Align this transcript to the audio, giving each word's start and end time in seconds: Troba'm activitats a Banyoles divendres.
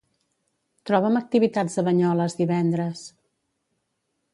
Troba'm 0.91 1.19
activitats 1.21 1.77
a 1.83 1.85
Banyoles 1.91 2.39
divendres. 2.43 3.09